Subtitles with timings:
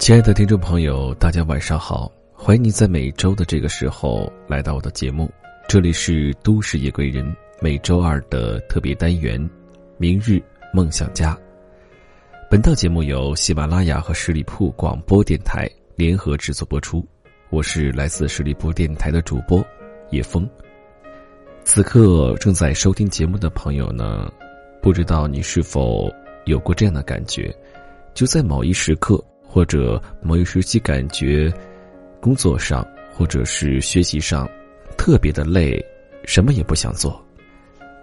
[0.00, 2.10] 亲爱的听众朋友，大家晚上好！
[2.32, 5.30] 欢迎你在每周的这个时候来到我的节目，
[5.68, 9.38] 这里是都市夜归人每周二的特别单元
[9.98, 10.42] 《明日
[10.72, 11.34] 梦想家》。
[12.50, 17.06] 本档节目由喜马拉雅和十里铺广播电台联合制作播出，
[17.50, 19.62] 我是来自十里铺电台的主播
[20.12, 20.48] 叶峰。
[21.62, 24.32] 此刻正在收听节目的朋友呢，
[24.80, 26.10] 不知道你是否
[26.46, 27.54] 有过这样的感觉，
[28.14, 29.22] 就在某一时刻。
[29.52, 31.52] 或者某一时期感觉，
[32.20, 34.48] 工作上或者是学习上
[34.96, 35.84] 特别的累，
[36.24, 37.20] 什么也不想做。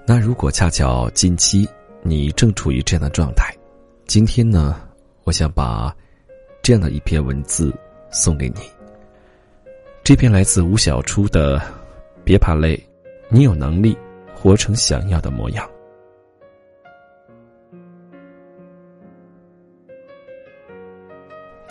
[0.06, 1.66] 那如果恰巧近期
[2.02, 3.56] 你正处于这样的状态，
[4.06, 4.76] 今天呢，
[5.24, 5.96] 我想把
[6.62, 7.74] 这样的一篇文字
[8.12, 8.62] 送给你。
[10.04, 11.58] 这篇来自吴小初的
[12.26, 12.78] 《别怕累，
[13.30, 13.98] 你有能力
[14.36, 15.66] 活成想要的模样》。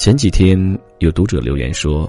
[0.06, 0.56] 前几天
[1.00, 2.08] 有读者留言说，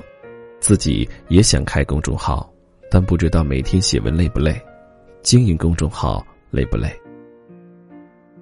[0.60, 2.48] 自己也想开公众号，
[2.92, 4.56] 但不知道每天写文累不累，
[5.24, 6.96] 经营公众号累不累。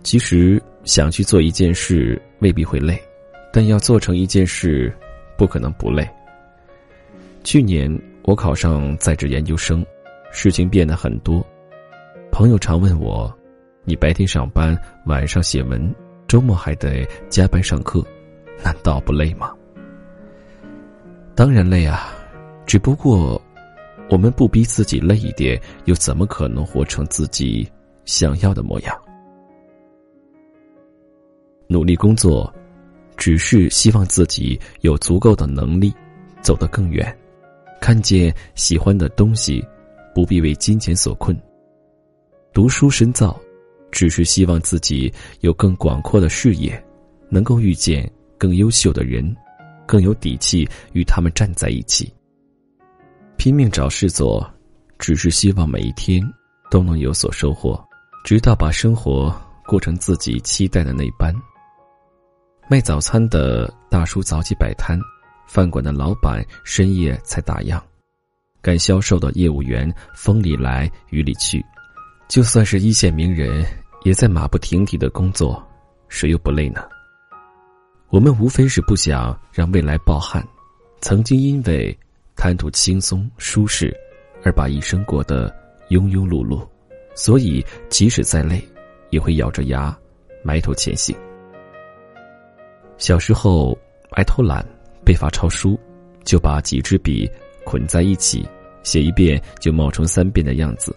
[0.03, 3.01] 其实想去做一件事未必会累，
[3.53, 4.93] 但要做成一件事，
[5.37, 6.05] 不可能不累。
[7.45, 7.89] 去年
[8.23, 9.85] 我考上在职研究生，
[10.33, 11.41] 事情变得很多，
[12.29, 13.33] 朋友常问我
[13.87, 15.95] ：“你白天上班，晚上写文，
[16.27, 18.05] 周末还得加班上课。”
[18.63, 19.51] 难道不累吗？
[21.35, 22.13] 当然累啊，
[22.65, 23.41] 只不过
[24.09, 27.69] 我们不逼自己累一点，又怎么可能活成自己
[28.05, 28.97] 想要的模样？
[31.67, 32.53] 努力工作，
[33.17, 35.93] 只是希望自己有足够的能力
[36.41, 37.05] 走得更远；
[37.81, 39.65] 看见喜欢的东西，
[40.13, 41.35] 不必为金钱所困；
[42.53, 43.39] 读书深造，
[43.91, 45.11] 只是希望自己
[45.41, 46.81] 有更广阔的视野，
[47.29, 48.09] 能够遇见。
[48.37, 49.35] 更优秀的人，
[49.85, 52.13] 更有底气与他们站在一起。
[53.37, 54.49] 拼命找事做，
[54.97, 56.21] 只是希望每一天
[56.71, 57.83] 都能有所收获，
[58.23, 59.35] 直到把生活
[59.65, 61.35] 过成自己期待的那般。
[62.67, 64.99] 卖早餐的大叔早起摆摊，
[65.47, 67.79] 饭馆的老板深夜才打烊，
[68.61, 71.63] 干销售的业务员风里来雨里去，
[72.27, 73.63] 就算是一线名人，
[74.03, 75.63] 也在马不停蹄的工作，
[76.07, 76.81] 谁又不累呢？
[78.15, 80.41] 我们无非是不想让未来抱憾，
[81.01, 81.93] 曾经因为
[82.33, 83.93] 贪图轻松舒适，
[84.41, 85.53] 而把一生过得
[85.89, 86.65] 庸庸碌碌，
[87.13, 88.65] 所以即使再累，
[89.09, 89.93] 也会咬着牙
[90.43, 91.13] 埋头前行。
[92.97, 93.77] 小时候
[94.11, 94.65] 爱偷懒，
[95.03, 95.77] 被罚抄书，
[96.23, 97.29] 就把几支笔
[97.65, 98.47] 捆在一起，
[98.81, 100.95] 写一遍就冒充三遍的样子，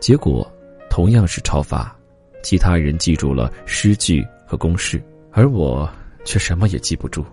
[0.00, 0.52] 结果
[0.90, 1.96] 同样是抄罚，
[2.42, 5.00] 其他人记住了诗句和公式，
[5.30, 5.88] 而我。
[6.24, 7.24] 却什么也记不住。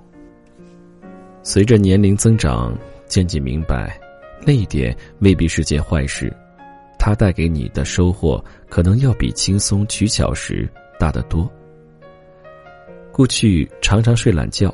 [1.43, 3.99] 随着年龄增长，渐渐明白，
[4.45, 6.35] 那一点未必是件坏事，
[6.99, 10.67] 它带给你的收获可能要比轻松取巧时
[10.99, 11.49] 大得多。
[13.11, 14.73] 过去常常睡懒觉，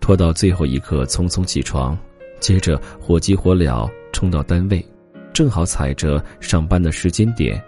[0.00, 1.98] 拖到最后一刻匆匆起床，
[2.40, 4.84] 接着火急火燎冲到单位，
[5.32, 7.60] 正好踩着上班的时间点，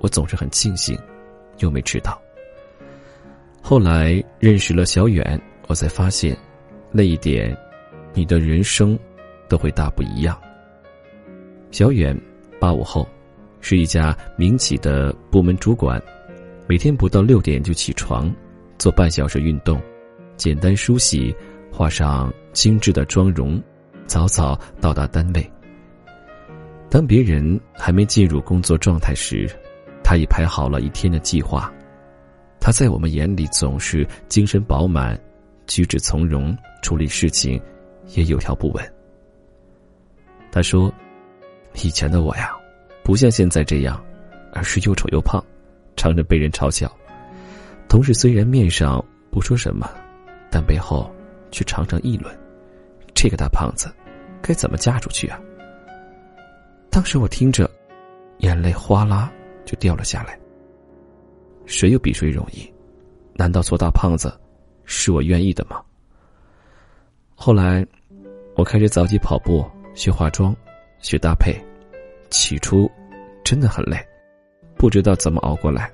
[0.00, 0.98] 我总是很庆幸，
[1.58, 2.20] 又没迟到。
[3.68, 6.38] 后来认识了小远，我才发现，
[6.92, 7.52] 那一点，
[8.14, 8.96] 你的人生
[9.48, 10.40] 都会大不一样。
[11.72, 12.16] 小远
[12.60, 13.04] 八五后，
[13.60, 16.00] 是一家民企的部门主管，
[16.68, 18.32] 每天不到六点就起床，
[18.78, 19.82] 做半小时运动，
[20.36, 21.34] 简单梳洗，
[21.72, 23.60] 化上精致的妆容，
[24.06, 25.44] 早早到达单位。
[26.88, 29.50] 当别人还没进入工作状态时，
[30.04, 31.68] 他已排好了一天的计划。
[32.66, 35.16] 他在我们眼里总是精神饱满，
[35.68, 37.62] 举止从容，处理事情
[38.16, 38.84] 也有条不紊。
[40.50, 40.92] 他说
[41.80, 42.50] ：“以前的我呀，
[43.04, 44.04] 不像现在这样，
[44.52, 45.40] 而是又丑又胖，
[45.96, 46.92] 常常被人嘲笑。
[47.88, 49.88] 同事虽然面上不说什么，
[50.50, 51.08] 但背后
[51.52, 52.36] 却常常议论：
[53.14, 53.94] 这个大胖子
[54.42, 55.38] 该怎么嫁出去啊？”
[56.90, 57.70] 当时我听着，
[58.38, 59.32] 眼泪哗啦
[59.64, 60.36] 就掉了下来。
[61.76, 62.72] 谁又比谁容易？
[63.34, 64.32] 难道做大胖子
[64.86, 65.78] 是我愿意的吗？
[67.34, 67.86] 后来，
[68.54, 69.62] 我开始早起跑步，
[69.94, 70.56] 学化妆，
[71.00, 71.54] 学搭配。
[72.30, 72.90] 起初，
[73.44, 73.98] 真的很累，
[74.78, 75.92] 不知道怎么熬过来。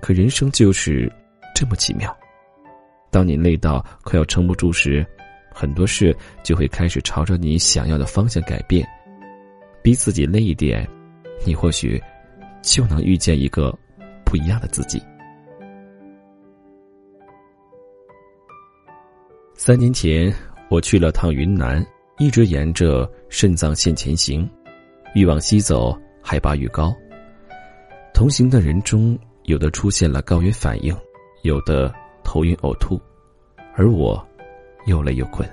[0.00, 1.12] 可人生就是
[1.54, 2.16] 这么奇妙。
[3.10, 5.06] 当你累到快要撑不住时，
[5.52, 8.88] 很多事就会开始朝着你想要的方向改变。
[9.82, 10.88] 逼自己累一点，
[11.44, 12.02] 你或许
[12.62, 13.78] 就能遇见一个。
[14.30, 15.02] 不一样的自己。
[19.54, 20.32] 三年前，
[20.70, 21.84] 我去了趟云南，
[22.18, 24.48] 一直沿着肾脏线前行，
[25.14, 26.94] 越往西走，海拔越高。
[28.14, 30.96] 同行的人中，有的出现了高原反应，
[31.42, 31.92] 有的
[32.22, 33.00] 头晕呕吐，
[33.74, 34.24] 而我
[34.86, 35.48] 又累又困，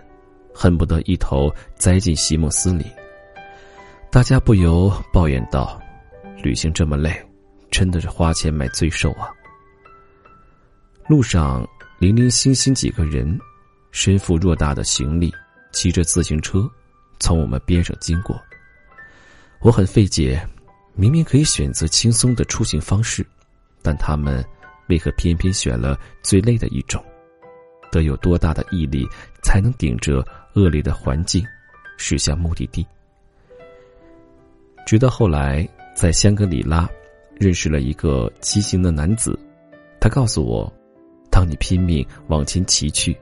[0.54, 2.86] 恨不得一头栽进席梦思里。
[4.12, 5.82] 大家不由抱怨道
[6.42, 7.12] ：“旅行这么累，
[7.70, 9.30] 真的是花钱买罪受啊！”
[11.08, 11.68] 路上，
[12.00, 13.40] 零零星星几个人。
[13.90, 15.34] 身负偌大的行李，
[15.72, 16.70] 骑着自行车
[17.20, 18.40] 从我们边上经过。
[19.60, 20.40] 我很费解，
[20.94, 23.26] 明明可以选择轻松的出行方式，
[23.82, 24.46] 但他们
[24.88, 27.04] 为何偏偏选了最累的一种？
[27.92, 29.08] 得有多大的毅力，
[29.42, 30.24] 才能顶着
[30.54, 31.44] 恶劣的环境
[31.98, 32.86] 驶向目的地？
[34.86, 36.88] 直到后来在香格里拉
[37.40, 39.38] 认识了一个骑行的男子，
[40.00, 40.72] 他告诉我
[41.32, 43.18] ：“当你拼命往前骑去。”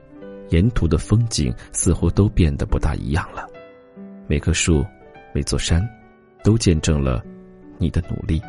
[0.50, 3.44] 沿途的风景似乎都变得不大一样了，
[4.28, 4.86] 每棵树、
[5.34, 5.84] 每座山，
[6.44, 7.20] 都见证了
[7.78, 8.40] 你的努力。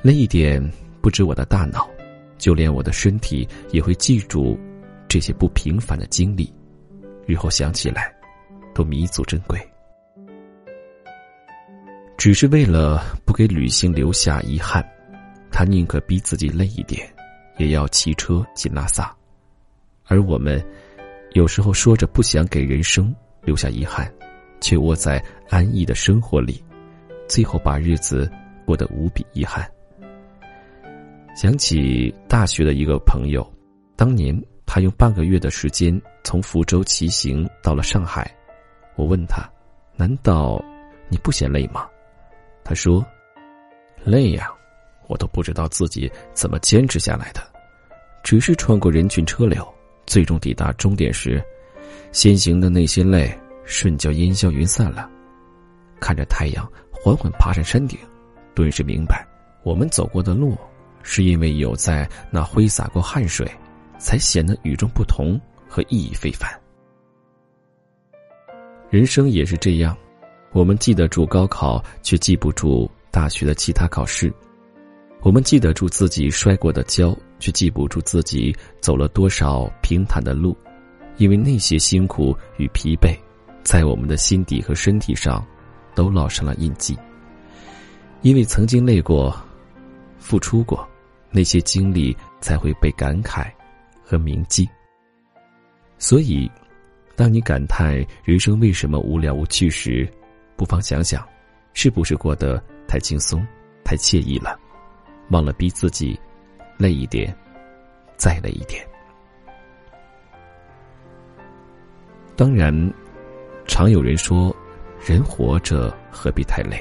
[0.00, 0.66] 累一点，
[1.02, 1.86] 不止我的大脑，
[2.38, 4.58] 就连我的身体也会记住
[5.06, 6.50] 这些不平凡的经历，
[7.26, 8.10] 日后想起来，
[8.74, 9.60] 都弥足珍贵。
[12.22, 14.80] 只是为了不给旅行留下遗憾，
[15.50, 17.12] 他宁可逼自己累一点，
[17.58, 19.12] 也要骑车进拉萨。
[20.06, 20.64] 而我们，
[21.32, 24.08] 有时候说着不想给人生留下遗憾，
[24.60, 25.20] 却窝在
[25.50, 26.62] 安逸的生活里，
[27.28, 28.30] 最后把日子
[28.64, 29.68] 过得无比遗憾。
[31.34, 33.44] 想起大学的一个朋友，
[33.96, 34.32] 当年
[34.64, 38.32] 他用半个月的时间从福州骑行到了上海。
[38.94, 39.42] 我问他
[39.98, 40.64] ：“难道
[41.08, 41.84] 你不嫌累吗？”
[42.64, 43.04] 他说
[44.04, 44.50] ：“累呀，
[45.08, 47.40] 我都不知道自己怎么坚持下来的，
[48.22, 49.66] 只是穿过人群车流。”
[50.04, 51.42] 最终抵达终点时，
[52.10, 53.32] 先行的那些泪
[53.64, 55.08] 瞬间烟消云散了。
[56.00, 57.96] 看着太阳缓缓爬上山顶，
[58.52, 59.24] 顿时明白，
[59.62, 60.58] 我们走过的路，
[61.04, 63.48] 是因为有在那挥洒过汗水，
[63.96, 66.50] 才显得与众不同和意义非凡。
[68.90, 69.96] 人生也是这样，
[70.52, 74.30] 我们记得住高考，却记不住大学的其他考试；
[75.22, 77.16] 我们记得住自己摔过的跤。
[77.42, 80.56] 却记不住自己走了多少平坦的路，
[81.16, 83.18] 因为那些辛苦与疲惫，
[83.64, 85.44] 在我们的心底和身体上，
[85.92, 86.96] 都烙上了印记。
[88.20, 89.36] 因为曾经累过，
[90.20, 90.88] 付出过，
[91.32, 93.50] 那些经历才会被感慨
[94.04, 94.68] 和铭记。
[95.98, 96.48] 所以，
[97.16, 100.08] 当你感叹人生为什么无聊无趣时，
[100.62, 101.28] 不妨想想，
[101.74, 103.44] 是不是过得太轻松、
[103.82, 104.56] 太惬意了，
[105.30, 106.16] 忘了逼自己。
[106.78, 107.36] 累一点，
[108.16, 108.86] 再累一点。
[112.36, 112.72] 当然，
[113.66, 114.54] 常有人说，
[115.04, 116.80] 人活着何必太累？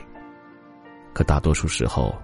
[1.12, 2.16] 可大多数时候，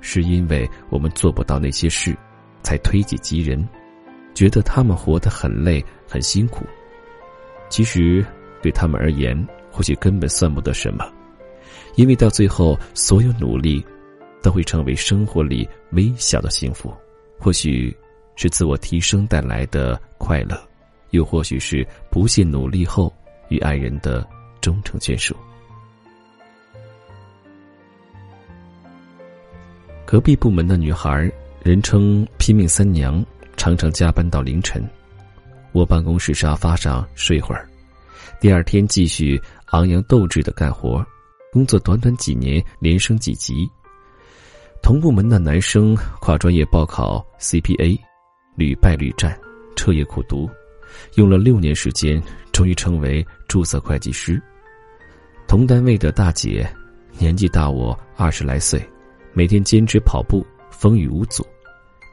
[0.00, 2.16] 是因为我们做不到那些事，
[2.62, 3.68] 才推己及人，
[4.32, 6.64] 觉得他们活得很累、很辛苦。
[7.68, 8.24] 其实，
[8.62, 9.36] 对他们而言，
[9.70, 11.10] 或许根本算不得什么，
[11.94, 13.84] 因为到最后，所有努力，
[14.42, 16.92] 都会成为生活里微小的幸福。
[17.38, 17.96] 或许
[18.36, 20.60] 是自我提升带来的快乐，
[21.10, 23.12] 又或许是不懈努力后
[23.48, 24.26] 与爱人的
[24.60, 25.34] 终成眷属。
[30.04, 31.30] 隔壁部门的女孩，
[31.62, 33.24] 人称“拼命三娘”，
[33.56, 34.84] 常常加班到凌晨。
[35.70, 37.69] 我办公室沙发上睡会儿，
[38.40, 41.04] 第二天继续昂扬斗志的干活。
[41.52, 43.70] 工作短短几年，连升几级。
[44.82, 47.98] 同部门的男生跨专业报考 CPA，
[48.56, 49.38] 屡败屡战，
[49.76, 50.48] 彻夜苦读，
[51.16, 54.40] 用了六年时间，终于成为注册会计师。
[55.46, 56.66] 同单位的大姐，
[57.18, 58.82] 年纪大我二十来岁，
[59.34, 61.44] 每天坚持跑步，风雨无阻。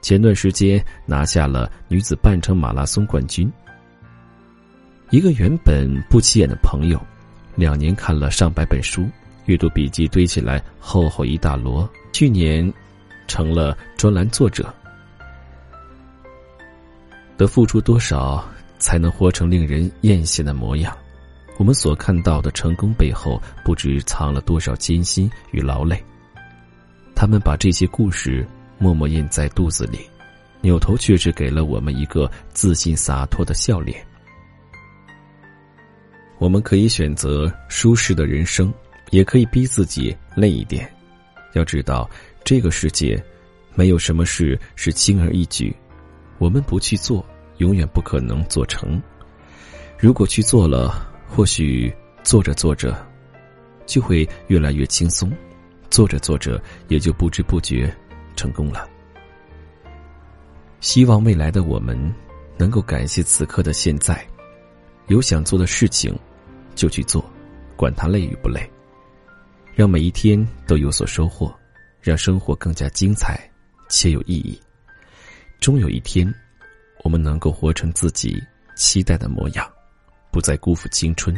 [0.01, 3.50] 前段时间拿下了女子半程马拉松冠军。
[5.09, 6.99] 一个原本不起眼的朋友，
[7.55, 9.07] 两年看了上百本书，
[9.45, 11.87] 阅读笔记堆起来厚厚一大摞。
[12.11, 12.71] 去年，
[13.25, 14.73] 成了专栏作者。
[17.37, 18.45] 得付出多少，
[18.79, 20.95] 才能活成令人艳羡的模样？
[21.57, 26.03] 我们所看到的成功背后，不知藏了多少艰辛与劳累。
[27.15, 28.45] 他们把这些故事
[28.77, 29.99] 默默印在肚子里，
[30.59, 34.05] 扭头却只给了我们一个自信洒脱的笑脸。
[36.39, 38.72] 我们可以选择舒适的人生，
[39.10, 40.88] 也可以逼自己累一点。
[41.53, 42.10] 要知道，
[42.44, 43.22] 这个世界，
[43.74, 45.75] 没有什么事是轻而易举。
[46.38, 47.25] 我们不去做，
[47.58, 49.01] 永远不可能做成。
[49.98, 51.91] 如果去做了，或许
[52.24, 52.96] 做着做着，
[53.88, 55.32] 就会越来越轻松；
[55.89, 57.91] 做着做着，也就不知不觉
[58.36, 58.88] 成功了。
[60.79, 61.98] 希望未来的我们
[62.56, 64.24] 能够感谢此刻的现在，
[65.07, 66.17] 有想做的事情
[66.75, 67.23] 就去做，
[67.75, 68.69] 管它累与不累，
[69.73, 71.53] 让每一天都有所收获，
[72.01, 73.49] 让生活更加精彩
[73.89, 74.59] 且有意义。
[75.59, 76.31] 终有一天，
[77.03, 78.41] 我们能够活成自己
[78.75, 79.67] 期待的模样，
[80.31, 81.35] 不再辜负青春，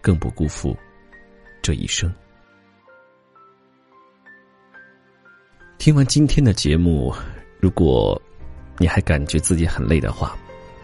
[0.00, 0.76] 更不辜负
[1.60, 2.12] 这一生。
[5.78, 7.14] 听完今天的节目，
[7.60, 8.20] 如果。
[8.78, 10.36] 你还感觉自己很累的话，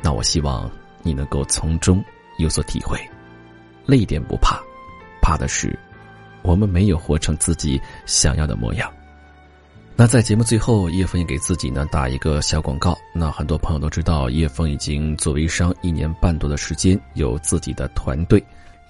[0.02, 0.70] 那我希望
[1.02, 2.05] 你能够从中
[2.38, 2.99] 有所体会。
[3.87, 4.61] 累点不怕，
[5.23, 5.78] 怕的是
[6.43, 8.90] 我们没有活成自己想要的模样。
[9.97, 12.97] 那在节目最后，叶枫也给自己呢打一个小广告。
[13.12, 18.40] 那很多朋友都知道，叶枫已经做微商一年半多的时间，有自己的团队。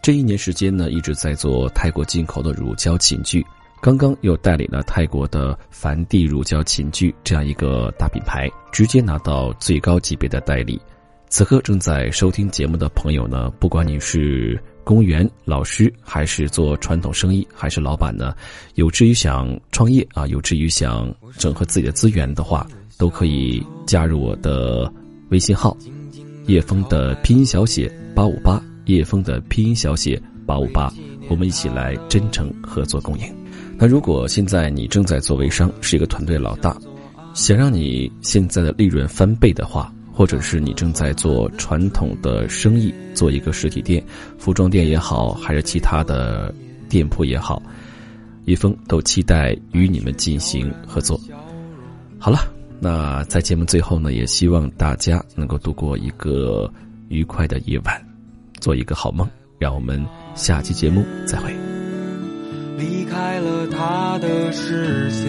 [0.03, 3.45] 这一年时间呢，一直在做泰国进口的乳胶寝具。
[3.81, 10.79] 刚刚又代理了泰国的梵蒂乳胶寝具这样一个大品牌，直接拿到最高级别的代理。
[11.29, 18.35] 此刻正在收听节目的朋友呢，不管你是公务员、老师，还是做传统生意，还是老板呢，
[18.77, 22.67] 有志于想创业啊，有志于想整合自己的资源的话，
[22.97, 24.91] 都可以加入我的
[25.29, 25.77] 微信号
[26.49, 30.91] “叶枫”的拼音小写八五八，叶枫的拼音小写八五八，
[31.29, 33.27] 我们一起来真诚合作共赢。
[33.77, 36.75] 那如果现在你正在做微商，是一个团队老大，
[37.35, 44.03] 想让你现在的利润翻倍的话，或者是你正在做传统的生意，做一个实体店，
[44.37, 46.53] 服装店也好，还是其他的
[46.89, 47.63] 店铺也好，
[48.45, 51.21] 一峰都期待与你们进行合作。
[52.19, 52.41] 好了，
[52.81, 56.69] 那在节目最后呢，也希望大家能够度过一个
[57.11, 58.05] 愉快的夜晚，
[58.59, 59.25] 做一个好梦。
[59.57, 61.55] 让我们下期节目再会。
[62.77, 65.29] 离开了他的视线，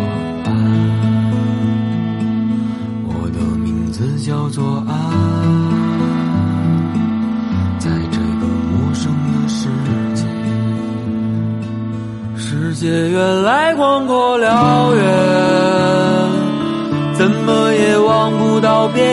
[4.21, 4.93] 叫做爱，
[7.79, 9.67] 在这个陌生的世
[10.13, 10.23] 界，
[12.37, 15.03] 世界原来广阔辽远，
[17.15, 19.03] 怎么也望不到边，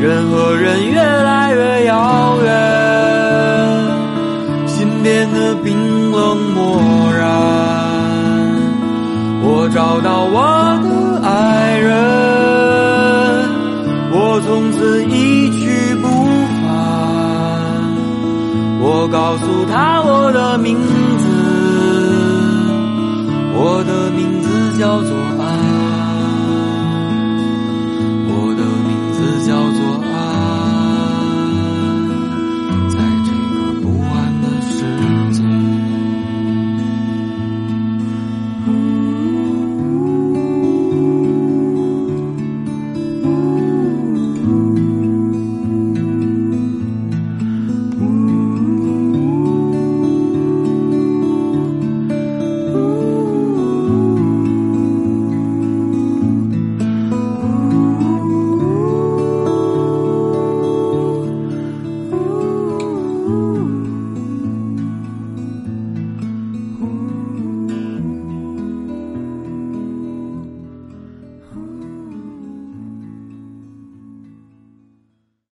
[0.00, 2.50] 人和人越来越遥远，
[4.66, 6.80] 心变得冰冷漠
[7.12, 7.28] 然。
[9.44, 9.68] 我。
[9.74, 11.88] 找到我的爱人，
[14.10, 16.08] 我从此一去不
[16.60, 16.66] 返。
[18.80, 20.76] 我告诉他我的名
[21.18, 21.24] 字，
[23.54, 25.31] 我的名字叫做。